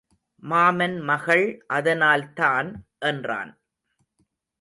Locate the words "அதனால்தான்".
1.67-2.69